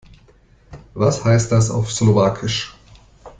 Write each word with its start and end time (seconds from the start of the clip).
Was 0.95 1.23
heißt 1.25 1.51
das 1.51 1.69
auf 1.69 1.93
Slowakisch? 1.93 2.75